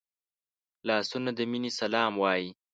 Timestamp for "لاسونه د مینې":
0.87-1.71